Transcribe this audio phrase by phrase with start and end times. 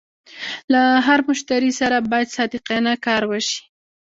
[0.73, 3.59] له هر مشتري سره باید صادقانه کار وشي.